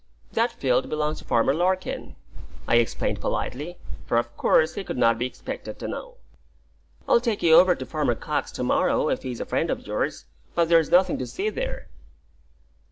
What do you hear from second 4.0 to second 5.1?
for of course he could